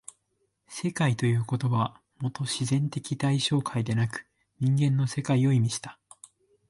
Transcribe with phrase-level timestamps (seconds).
[0.67, 4.25] 「世界」という言葉はもと自然的対象界でなく
[4.59, 5.99] 人間の世界を意味した。